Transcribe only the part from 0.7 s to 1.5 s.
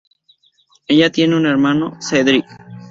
Ella tiene un